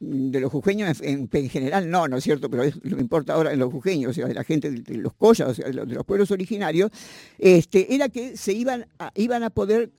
de 0.00 0.40
los 0.40 0.52
jujeños 0.52 1.00
en, 1.02 1.28
general 1.28 1.90
no, 1.90 2.06
¿no 2.06 2.16
es 2.18 2.24
cierto? 2.24 2.48
Pero 2.48 2.62
es, 2.62 2.76
lo 2.82 2.96
que 2.96 3.02
importa 3.02 3.34
ahora 3.34 3.52
en 3.52 3.58
los 3.58 3.72
jujeños, 3.72 4.10
o 4.10 4.14
sea, 4.14 4.26
de 4.26 4.34
la 4.34 4.44
gente 4.44 4.70
de, 4.70 4.96
los 4.96 5.14
collas, 5.14 5.48
o 5.48 5.54
sea, 5.54 5.66
de 5.66 5.72
los, 5.72 6.04
pueblos 6.04 6.30
originarios, 6.30 6.90
este, 7.38 7.94
era 7.94 8.08
que 8.08 8.36
se 8.36 8.52
iban 8.52 8.86
a, 8.98 9.10
iban 9.16 9.42
a 9.42 9.50
poder 9.50 9.90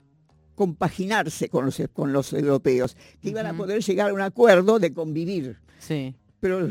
compaginarse 0.55 1.49
con 1.49 1.65
los, 1.65 1.81
con 1.93 2.13
los 2.13 2.33
europeos, 2.33 2.95
que 3.21 3.29
iban 3.29 3.45
a 3.45 3.53
poder 3.53 3.81
llegar 3.81 4.09
a 4.09 4.13
un 4.13 4.21
acuerdo 4.21 4.79
de 4.79 4.93
convivir. 4.93 5.57
Sí. 5.79 6.13
Pero 6.39 6.69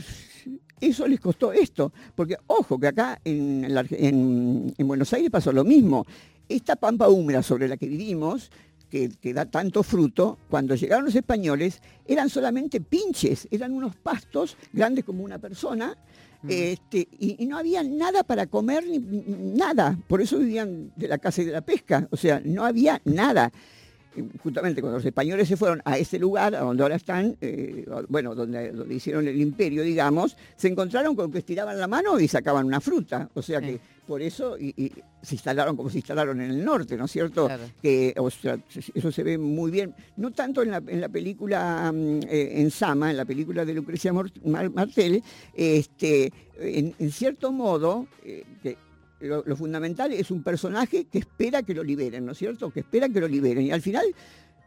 eso 0.81 1.09
les 1.09 1.21
costó 1.21 1.53
esto, 1.53 1.93
porque 2.15 2.37
ojo 2.47 2.79
que 2.79 2.87
acá 2.87 3.21
en, 3.25 3.65
en 3.67 4.89
Buenos 4.89 5.13
Aires 5.13 5.31
pasó 5.31 5.53
lo 5.53 5.65
mismo. 5.65 6.07
Esta 6.49 6.77
pampa 6.77 7.09
húmeda 7.09 7.43
sobre 7.43 7.69
la 7.69 7.77
que 7.77 7.89
vivimos 7.89 8.51
que, 8.91 9.35
da 9.35 9.47
tanto 9.47 9.83
fruto, 9.83 10.39
cuando 10.49 10.75
llegaron 10.75 11.05
los 11.05 11.15
españoles, 11.15 11.81
eran 12.07 12.29
solamente 12.31 12.81
pinches, 12.81 13.49
eran 13.51 13.73
unos 13.73 13.95
pastos 13.97 14.57
grandes 14.73 15.05
como 15.05 15.25
una 15.25 15.39
persona, 15.39 15.97
mm. 16.43 16.49
este, 16.51 17.09
y, 17.19 17.47
no 17.47 17.59
había 17.59 17.83
nada 17.83 18.23
para 18.25 18.47
comer, 18.47 18.85
ni, 18.87 18.99
nada. 18.99 19.99
Por 20.09 20.23
eso 20.23 20.39
vivían 20.39 20.93
de 20.97 21.09
la 21.09 21.19
caza 21.19 21.43
y 21.43 21.47
de 21.47 21.53
la 21.53 21.61
pesca. 21.61 22.09
O 22.11 22.17
sea, 22.17 22.41
no 22.45 22.65
había 22.65 23.01
nada. 23.05 23.53
Justamente 24.43 24.81
cuando 24.81 24.99
los 24.99 25.05
españoles 25.05 25.49
se 25.49 25.57
fueron 25.57 25.83
a 25.85 25.99
ese 25.99 26.19
lugar, 26.19 26.55
a 26.55 26.61
donde 26.61 26.83
ahora 26.83 26.97
están, 26.97 27.37
eh, 27.41 27.87
bueno, 28.09 28.35
donde, 28.35 28.73
donde, 28.73 28.95
hicieron 28.95 29.27
el 29.27 29.41
imperio, 29.41 29.83
digamos, 29.83 30.37
se 30.57 30.69
encontraron 30.69 31.15
con 31.15 31.31
que 31.31 31.39
estiraban 31.39 31.79
la 31.79 31.87
mano 31.87 32.19
y 32.19 32.29
sacaban 32.29 32.67
una 32.67 32.81
fruta. 32.81 33.29
O 33.35 33.43
sea 33.43 33.61
que 33.61 33.81
por 34.09 34.23
eso 34.23 34.59
y, 34.59 34.91
se 35.21 35.35
instalaron 35.35 35.77
como 35.77 35.91
se 35.91 35.99
instalaron 35.99 36.41
en 36.41 36.51
el 36.51 36.65
norte, 36.65 36.97
¿no 36.97 37.05
es 37.05 37.13
cierto? 37.13 37.49
Que 37.83 38.15
eso 38.95 39.13
se 39.13 39.23
ve 39.23 39.37
muy 39.37 39.71
bien, 39.71 39.95
no 40.17 40.31
tanto 40.31 40.63
en 40.63 40.71
la, 40.71 41.09
película 41.09 41.93
mm, 41.93 42.21
eh, 42.23 42.61
en 42.61 42.71
Sama, 42.71 43.11
en 43.11 43.19
la 43.19 43.27
película 43.27 43.67
de 43.67 43.75
Lucrecia 43.75 44.13
Martel, 44.13 45.23
este, 45.53 46.33
en, 46.59 47.13
cierto 47.13 47.53
modo, 47.53 48.07
eh, 48.25 48.45
lo, 49.21 49.57
fundamental 49.57 50.13
es 50.13 50.31
un 50.31 50.43
personaje 50.43 51.05
que 51.05 51.19
espera 51.19 51.63
que 51.63 51.75
lo 51.75 51.83
liberen, 51.83 52.25
¿no 52.25 52.33
es 52.33 52.39
cierto? 52.39 52.71
Que 52.71 52.81
espera 52.81 53.09
que 53.09 53.21
lo 53.21 53.29
liberen 53.29 53.65
y 53.65 53.73
al 53.73 53.83
final 53.83 54.07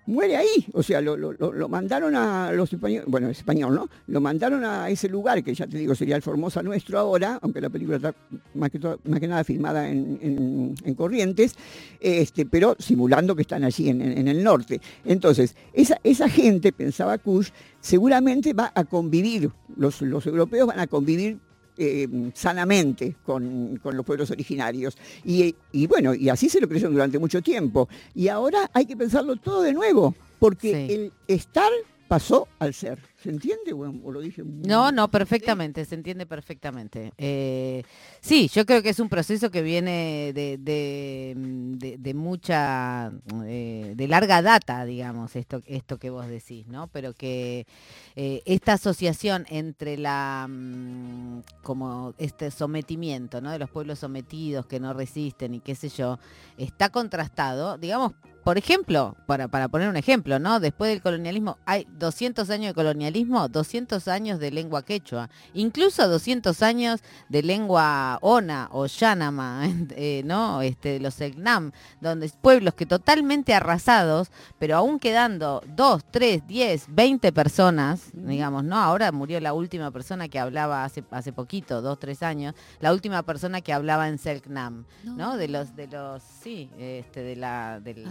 muere 0.06 0.36
ahí. 0.36 0.68
O 0.74 0.84
sea, 0.84 1.02
lo, 1.02 1.70
mandaron 1.70 2.16
a 2.16 2.52
los 2.52 2.74
españoles, 2.74 3.06
bueno, 3.08 3.30
es 3.30 3.38
español, 3.38 3.76
¿no? 3.76 3.90
Lo 4.08 4.20
mandaron 4.20 4.64
a 4.66 4.90
ese 4.90 5.08
lugar, 5.08 5.44
que 5.44 5.54
ya 5.54 5.68
te 5.68 5.78
digo, 5.78 5.96
sería 5.96 6.16
el 6.16 6.22
Formosa 6.22 6.62
nuestro 6.62 7.00
ahora, 7.00 7.40
aunque 7.42 7.62
la 7.62 7.70
película 7.70 7.98
está 7.98 8.14
más 8.56 8.70
que, 8.70 9.28
nada 9.28 9.44
filmada 9.44 9.88
en, 9.88 10.76
Corrientes, 10.96 11.56
este, 12.00 12.46
pero 12.46 12.76
simulando 12.78 13.36
que 13.36 13.44
están 13.44 13.64
allí 13.64 13.90
en, 13.90 14.28
el 14.28 14.44
norte. 14.44 14.82
Entonces, 15.06 15.56
esa, 15.74 16.30
gente, 16.30 16.74
pensaba 16.74 17.18
Kush, 17.18 17.50
seguramente 17.80 18.54
va 18.54 18.72
a 18.76 18.84
convivir, 18.84 19.52
los 19.78 20.02
europeos 20.02 20.68
van 20.68 20.80
a 20.80 20.88
convivir 20.88 21.40
eh, 21.78 22.08
sanamente 22.34 23.16
con, 23.26 23.80
los 23.84 24.06
pueblos 24.06 24.32
originarios. 24.32 24.98
Y, 25.24 25.56
bueno, 25.88 26.14
y 26.14 26.30
así 26.30 26.50
se 26.50 26.60
lo 26.60 26.68
creyeron 26.68 26.94
durante 26.94 27.20
mucho 27.20 27.42
tiempo. 27.42 27.88
Y 28.16 28.28
ahora 28.28 28.70
hay 28.74 28.86
que 28.86 28.98
pensarlo 28.98 29.36
todo 29.36 29.62
de 29.62 29.74
nuevo, 29.74 30.16
porque 30.40 30.86
el 30.94 31.14
estar 31.28 31.72
pasó 32.08 32.48
al 32.60 32.74
ser. 32.74 33.00
¿Se 33.22 33.30
entiende 33.30 33.72
o 33.74 34.12
lo 34.12 34.20
dije? 34.20 34.42
no, 34.44 34.92
no, 34.92 35.12
perfectamente, 35.12 35.86
se 35.86 35.94
entiende 35.94 36.26
perfectamente. 36.26 37.14
Eh, 37.20 37.84
sí, 38.20 38.50
yo 38.52 38.66
creo 38.66 38.82
que 38.82 38.90
es 38.90 39.00
un 39.00 39.10
proceso 39.10 39.52
que 39.52 39.62
viene 39.62 40.32
de, 40.34 40.58
de, 40.58 42.14
mucha, 42.16 43.12
eh, 43.46 43.94
de 43.96 44.08
larga 44.08 44.42
data, 44.42 44.86
digamos, 44.86 45.36
esto, 45.36 45.62
esto 45.68 46.00
que 46.00 46.10
vos 46.10 46.28
decís, 46.28 46.66
¿no? 46.68 46.88
Pero 46.88 47.14
que 47.14 47.68
eh, 48.16 48.42
esta 48.46 48.74
asociación 48.74 49.46
entre 49.50 49.98
la, 49.98 50.48
mm, 50.50 51.42
como 51.62 52.16
este 52.18 52.50
sometimiento, 52.50 53.40
¿no? 53.40 53.52
De 53.52 53.60
los 53.60 53.70
pueblos 53.70 54.00
sometidos 54.00 54.66
que 54.66 54.80
no 54.80 54.94
resisten 54.94 55.54
y 55.54 55.60
qué 55.60 55.76
sé 55.76 55.90
yo, 55.90 56.18
está 56.58 56.90
contrastado, 56.90 57.78
digamos, 57.78 58.14
por 58.44 58.58
ejemplo, 58.58 59.16
para, 59.28 59.48
para 59.48 59.68
poner 59.68 59.88
un 59.88 59.98
ejemplo, 59.98 60.40
¿no? 60.40 60.60
Después 60.60 60.90
del 60.90 61.02
colonialismo 61.02 61.58
hay 61.66 61.88
200 62.00 62.50
años 62.50 62.68
de 62.70 62.74
colonialismo, 62.74 63.11
200 63.12 64.08
años 64.08 64.40
de 64.40 64.52
lengua 64.52 64.84
quechua, 64.84 65.30
incluso 65.54 66.08
200 66.08 66.62
años 66.62 67.02
de 67.30 67.44
lengua 67.44 68.18
ona 68.22 68.70
o 68.72 68.86
yanama, 68.86 69.64
eh, 69.96 70.22
¿no? 70.26 70.62
Este, 70.62 71.00
los 71.00 71.16
Selknam, 71.16 71.72
donde 72.00 72.30
pueblos 72.42 72.74
que 72.74 72.86
totalmente 72.86 73.54
arrasados, 73.54 74.30
pero 74.60 74.78
aún 74.78 75.00
quedando 75.00 75.62
2, 75.76 76.02
3, 76.12 76.48
10, 76.48 76.86
20 76.90 77.32
personas, 77.32 78.10
digamos, 78.14 78.64
¿no? 78.64 78.78
Ahora 78.78 79.12
murió 79.12 79.40
la 79.40 79.54
última 79.54 79.92
persona 79.92 80.28
que 80.28 80.40
hablaba 80.40 80.84
hace, 80.84 81.04
hace 81.12 81.34
poquito, 81.34 81.82
2, 81.82 82.00
3 82.00 82.24
años, 82.24 82.56
la 82.80 82.94
última 82.94 83.24
persona 83.24 83.62
que 83.62 83.74
hablaba 83.74 84.08
en 84.08 84.18
Selknam, 84.18 84.86
¿no? 85.04 85.38
De 85.38 85.48
los, 85.48 85.76
de 85.76 85.88
los, 85.88 86.24
sí, 86.24 86.70
este, 86.78 87.22
de 87.22 87.36
la, 87.36 87.80
del, 87.80 88.06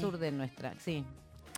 sur 0.00 0.18
de 0.18 0.32
nuestra, 0.32 0.74
sí, 0.78 1.04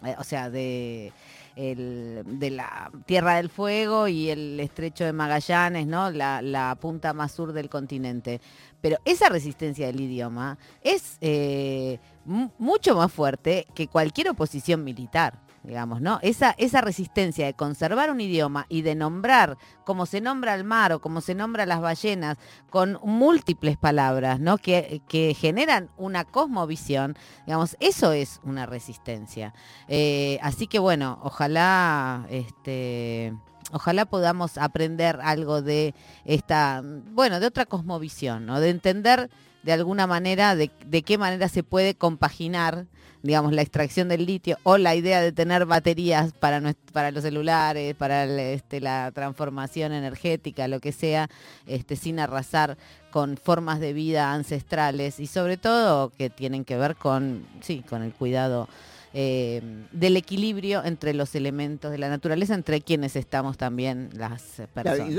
eh, 0.05 0.15
o 0.19 0.25
sea, 0.25 0.49
de, 0.51 1.13
de 1.59 2.51
la 2.51 2.91
Tierra 3.05 3.37
del 3.37 3.51
Fuego 3.51 4.07
y 4.07 4.31
el 4.31 4.61
estrecho 4.61 5.05
de 5.05 5.13
Magallanes, 5.13 5.87
¿no? 5.87 6.11
La, 6.11 6.77
punta 6.81 7.13
más 7.13 7.33
sur 7.33 7.53
del 7.53 7.69
continente. 7.69 8.41
Pero 8.81 8.99
esa 9.05 9.29
resistencia 9.29 9.87
del 9.87 10.01
idioma 10.01 10.57
es 10.83 11.19
eh, 11.21 11.99
mucho 12.25 12.95
más 12.95 13.13
fuerte 13.13 13.67
que 13.75 13.89
cualquier 13.89 14.31
oposición 14.31 14.85
militar 14.85 15.48
digamos, 15.63 16.01
¿no? 16.01 16.19
Esa, 16.23 16.55
esa 16.59 16.81
resistencia 16.81 17.47
de 17.47 17.55
conservar 17.55 18.11
un 18.11 18.21
idioma 18.21 18.67
y 18.69 18.83
de 18.83 18.95
nombrar 18.95 19.59
como 19.85 20.07
se 20.07 20.21
nombra 20.21 20.55
el 20.55 20.65
mar 20.65 20.93
o 20.93 21.01
como 21.01 21.21
se 21.21 21.35
nombra 21.35 21.67
las 21.67 21.81
ballenas, 21.81 22.39
con 22.71 22.99
múltiples 23.03 23.77
palabras, 23.77 24.41
¿no? 24.41 24.59
Que, 24.59 25.03
que 25.09 25.35
generan 25.35 25.91
una 25.97 26.25
cosmovisión, 26.25 27.17
digamos, 27.47 27.77
eso 27.81 28.13
es 28.13 28.41
una 28.45 28.67
resistencia. 28.67 29.55
Eh, 29.89 30.39
así 30.43 30.67
que 30.67 30.79
bueno, 30.79 31.19
ojalá 31.23 32.27
este 32.31 33.35
ojalá 33.73 34.07
podamos 34.07 34.59
aprender 34.59 35.21
algo 35.23 35.63
de 35.63 35.95
esta, 36.25 36.83
bueno, 36.85 37.41
de 37.41 37.47
otra 37.47 37.67
cosmovisión, 37.67 38.47
¿no? 38.47 38.61
De 38.61 38.71
entender 38.71 39.31
de 39.63 39.73
alguna 39.73 40.07
manera 40.07 40.55
de, 40.55 40.71
de 40.87 41.03
qué 41.03 41.19
manera 41.19 41.49
se 41.49 41.63
puede 41.63 41.95
compaginar 41.95 42.87
digamos, 43.23 43.53
la 43.53 43.63
extracción 43.63 44.09
del 44.09 44.27
litio 44.27 44.59
o 44.63 44.79
la 44.79 44.95
idea 44.95 45.21
de 45.21 45.33
tener 45.33 45.67
baterías 45.67 46.33
para, 46.33 46.63
para 46.93 47.11
los 47.11 47.23
celulares, 47.23 47.95
para 47.95 48.25
este, 48.25 48.81
la 48.81 49.11
transformación 49.13 49.93
energética, 49.93 50.69
lo 50.69 50.81
que 50.81 50.93
sea, 50.93 51.29
este, 51.67 51.97
sin 51.97 52.21
arrasar 52.21 52.79
con 53.11 53.37
formas 53.37 53.81
de 53.81 53.93
vida 53.93 54.33
ancestrales 54.33 55.19
y 55.19 55.27
sobre 55.27 55.57
todo 55.57 56.11
que 56.11 56.31
tienen 56.31 56.65
que 56.65 56.77
ver 56.77 56.97
con, 56.97 57.47
sí, 57.61 57.85
con 57.89 58.03
el 58.03 58.13
cuidado 58.13 58.69
eh, 59.15 59.63
del 59.93 60.17
equilibrio 60.17 60.85
entre 60.85 61.15
los 61.15 61.35
elementos 61.35 61.91
de 61.91 61.99
la 61.99 62.09
naturaleza, 62.09 62.55
entre 62.55 62.81
quienes 62.81 63.17
estamos 63.17 63.57
también 63.57 64.11
las 64.15 64.63
personas. 64.73 65.11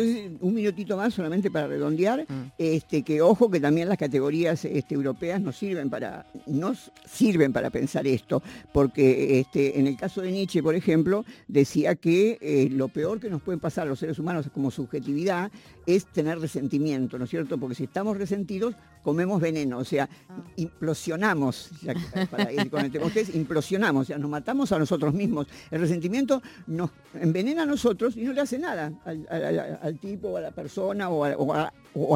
un 0.42 0.54
minutito 0.54 0.98
más 0.98 1.14
solamente 1.14 1.50
para 1.50 1.68
redondear, 1.68 2.26
mm. 2.28 2.52
este, 2.58 3.04
que 3.04 3.22
ojo 3.22 3.50
que 3.50 3.60
también 3.60 3.90
las 3.90 3.98
categorías 3.98 4.66
este, 4.66 4.96
europeas 4.96 5.42
nos 5.42 5.58
sirven 5.58 5.90
para, 5.90 6.26
nos 6.46 6.92
sirven 7.06 7.54
para 7.54 7.70
pensar 7.70 8.06
esto, 8.08 8.42
porque 8.74 9.40
este, 9.40 9.80
en 9.80 9.88
el 9.88 9.98
caso 9.98 10.22
de 10.22 10.32
Nietzsche, 10.32 10.62
por 10.62 10.76
ejemplo, 10.76 11.26
decía 11.48 11.96
que 11.96 12.38
eh, 12.42 12.70
lo 12.72 12.88
peor 12.88 13.20
que 13.20 13.30
nos 13.30 13.42
pueden 13.42 13.60
pasar 13.60 13.88
a 13.88 13.90
los 13.90 14.00
seres 14.00 14.20
humanos 14.20 14.50
como 14.54 14.72
subjetividad 14.72 15.52
es 15.86 16.06
tener 16.06 16.40
resentimiento, 16.40 17.18
¿no 17.18 17.24
es 17.24 17.30
cierto? 17.30 17.58
Porque 17.58 17.76
si 17.76 17.86
estamos 17.86 18.18
resentidos, 18.18 18.76
comemos 19.04 19.42
veneno, 19.42 19.80
o 19.80 19.86
sea, 19.86 20.10
ah. 20.30 20.44
implosionamos, 20.56 21.72
para 22.30 22.52
ir 22.52 22.70
con 22.70 22.86
el 22.86 22.92
tema, 22.92 23.06
ustedes, 23.06 23.34
implosionamos, 23.34 23.79
o 23.88 24.04
sea, 24.04 24.18
nos 24.18 24.30
matamos 24.30 24.72
a 24.72 24.80
nosotros 24.80 25.14
mismos. 25.14 25.48
El 25.72 25.82
resentimiento 25.82 26.42
nos 26.68 26.92
envenena 27.14 27.64
a 27.64 27.66
nosotros 27.66 28.16
y 28.18 28.24
no 28.24 28.34
le 28.34 28.42
hace 28.42 28.60
nada 28.60 28.92
al, 29.06 30.00
tipo, 30.00 30.38
a 30.38 30.42
la 30.42 30.52
persona 30.52 31.10
o 31.10 31.24
a, 31.54 31.72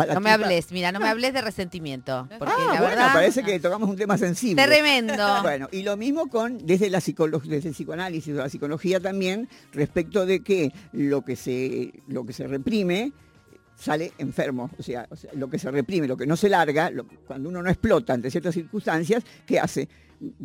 la 0.05 0.13
No 0.13 0.21
me 0.21 0.31
hables, 0.31 0.71
mira, 0.71 0.91
no 0.91 0.99
me 0.99 1.07
hables 1.07 1.33
de 1.33 1.41
resentimiento. 1.41 2.27
Porque 2.37 2.53
ah, 2.55 2.73
la 2.73 2.81
bueno, 2.81 3.01
parece 3.13 3.43
que 3.43 3.59
tocamos 3.59 3.89
un 3.89 3.95
tema 3.95 4.17
sensible. 4.17 4.63
Tremendo. 4.63 5.41
bueno, 5.41 5.67
y 5.71 5.83
lo 5.83 5.97
mismo 5.97 6.27
con 6.27 6.57
desde 6.65 6.89
la 6.89 6.99
desde 6.99 7.69
el 7.69 7.73
psicoanálisis 7.73 8.33
o 8.33 8.37
la 8.37 8.49
psicología 8.49 8.99
también, 8.99 9.49
respecto 9.71 10.25
de 10.25 10.41
que 10.41 10.71
lo 10.91 11.23
que 11.23 11.35
se, 11.35 11.93
lo 12.07 12.25
que 12.25 12.33
se 12.33 12.47
reprime 12.47 13.13
sale 13.75 14.13
enfermo. 14.17 14.69
O 14.77 14.83
sea, 14.83 15.07
lo 15.33 15.49
que 15.49 15.59
se 15.59 15.71
reprime, 15.71 16.07
lo 16.07 16.17
que 16.17 16.25
no 16.25 16.35
se 16.35 16.49
larga, 16.49 16.91
cuando 17.25 17.49
uno 17.49 17.61
no 17.61 17.69
explota 17.69 18.13
ante 18.13 18.31
ciertas 18.31 18.53
circunstancias, 18.53 19.23
¿qué 19.45 19.59
hace? 19.59 19.87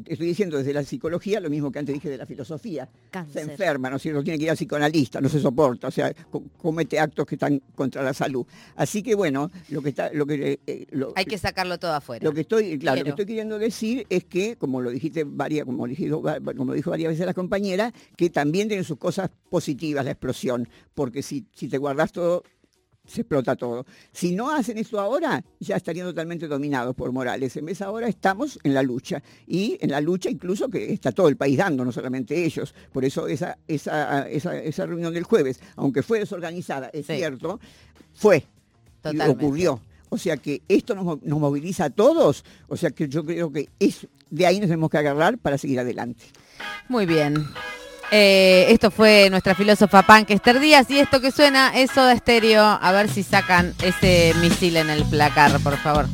Estoy 0.07 0.27
diciendo 0.27 0.59
desde 0.59 0.73
la 0.73 0.83
psicología 0.83 1.39
lo 1.39 1.51
mismo 1.51 1.71
que 1.71 1.79
antes 1.79 1.95
dije 1.95 2.09
de 2.09 2.17
la 2.17 2.27
filosofía. 2.27 2.89
Se 3.33 3.43
enferma, 3.43 3.89
¿no 3.91 3.97
es 3.97 4.03
cierto? 4.03 4.25
Tiene 4.25 4.39
que 4.39 4.45
ir 4.45 4.51
al 4.51 4.57
psicoanalista, 4.57 5.21
no 5.21 5.29
se 5.29 5.41
soporta, 5.41 5.89
o 5.89 5.91
sea, 5.91 6.13
comete 6.57 6.99
actos 6.99 7.27
que 7.27 7.37
están 7.37 7.61
contra 7.75 8.03
la 8.03 8.13
salud. 8.13 8.45
Así 8.75 9.03
que 9.03 9.15
bueno, 9.15 9.51
lo 9.69 9.81
que 9.81 9.91
está, 9.91 10.13
lo 10.13 10.27
que 10.27 10.59
eh, 10.67 10.87
hay 11.15 11.25
que 11.27 11.39
sacarlo 11.39 11.79
todo 11.79 11.93
afuera. 11.93 12.25
Lo 12.25 12.33
que 12.33 12.41
estoy, 12.41 12.79
claro, 12.79 12.99
lo 12.99 13.05
que 13.05 13.11
estoy 13.11 13.27
queriendo 13.27 13.59
decir 13.59 14.05
es 14.11 14.25
que, 14.25 14.57
como 14.57 14.81
lo 14.81 14.91
dijiste 14.91 15.25
varias, 15.25 15.65
como 15.65 15.87
dijo, 15.87 16.23
como 16.57 16.75
dijo 16.75 16.91
varias 16.91 17.13
veces 17.13 17.27
la 17.27 17.35
compañera, 17.35 17.93
que 18.17 18.31
también 18.31 18.67
tiene 18.67 18.83
sus 18.83 18.99
cosas 18.99 19.31
positivas 19.49 20.05
la 20.05 20.13
explosión, 20.13 20.69
porque 20.95 21.23
si, 21.23 21.47
si 21.55 21.69
te 21.69 21.79
guardas 21.79 22.11
todo 22.11 22.43
se 23.09 23.23
explota 23.23 23.57
todo. 23.57 23.87
Si 24.12 24.35
no 24.35 24.50
hacen 24.50 24.79
eso 24.79 25.00
ahora, 25.00 25.43
ya 25.59 25.77
estarían 25.77 26.07
totalmente 26.07 26.47
dominados 26.47 26.95
por 26.95 27.11
Morales. 27.11 27.57
En 27.57 27.65
vez 27.65 27.81
ahora 27.83 28.07
estamos 28.07 28.59
en 28.62 28.75
la 28.75 28.83
lucha. 28.83 29.23
Y 29.47 29.79
en 29.81 29.91
la 29.91 30.00
lucha 30.00 30.31
incluso 30.31 30.69
que 30.69 30.93
está 30.93 31.11
todo 31.11 31.29
el 31.29 31.37
país 31.37 31.57
dando, 31.57 31.85
no 31.85 31.91
solamente 31.91 32.45
ellos. 32.45 32.75
Por 32.93 33.05
eso 33.05 33.27
esa, 33.27 33.59
esa, 33.67 34.29
esa, 34.29 34.87
reunión 34.87 35.15
del 35.15 35.25
jueves, 35.25 35.61
aunque 35.77 36.03
fue 36.03 36.21
desorganizada, 36.21 36.91
es 36.93 37.07
cierto, 37.07 37.59
fue. 38.15 38.45
Y 39.11 39.21
ocurrió. 39.21 39.81
O 40.11 40.19
sea 40.19 40.37
que 40.37 40.62
esto 40.69 40.95
nos, 40.95 41.23
nos, 41.23 41.38
moviliza 41.38 41.87
a 41.87 41.91
todos. 41.91 42.45
O 42.69 42.77
sea 42.77 42.91
que 42.91 43.09
yo 43.09 43.25
creo 43.25 43.50
que 43.50 43.69
es, 43.79 44.07
de 44.31 44.47
ahí 44.47 44.59
nos 44.59 44.69
tenemos 44.69 44.91
que 44.91 44.99
agarrar 44.99 45.38
para 45.38 45.59
seguir 45.59 45.81
adelante. 45.81 46.25
Muy 46.88 47.07
bien. 47.07 47.47
Eh, 48.11 48.67
esto 48.71 48.91
fue 48.91 49.29
nuestra 49.31 49.55
filósofa 49.55 50.03
Punk 50.03 50.31
Esther 50.31 50.61
Díaz 50.61 50.91
y 50.91 50.99
esto 50.99 51.21
que 51.21 51.31
suena 51.31 51.73
es 51.75 51.91
Soda 51.91 52.12
Estéreo. 52.12 52.62
A 52.62 52.93
ver 52.93 53.09
si 53.09 53.23
sacan 53.23 53.75
ese 53.83 54.35
misil 54.41 54.77
en 54.77 54.91
el 54.91 55.05
placar, 55.05 55.59
por 55.61 55.77
favor. 55.77 56.07